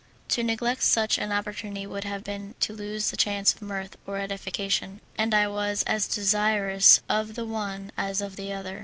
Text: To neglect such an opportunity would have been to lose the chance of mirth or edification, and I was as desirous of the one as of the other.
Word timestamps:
To 0.29 0.41
neglect 0.41 0.81
such 0.81 1.19
an 1.19 1.31
opportunity 1.31 1.85
would 1.85 2.05
have 2.05 2.23
been 2.23 2.55
to 2.61 2.73
lose 2.73 3.11
the 3.11 3.15
chance 3.17 3.53
of 3.53 3.61
mirth 3.61 3.97
or 4.07 4.17
edification, 4.17 4.99
and 5.15 5.31
I 5.31 5.47
was 5.47 5.83
as 5.83 6.07
desirous 6.07 7.01
of 7.07 7.35
the 7.35 7.45
one 7.45 7.91
as 7.95 8.19
of 8.19 8.35
the 8.35 8.51
other. 8.51 8.79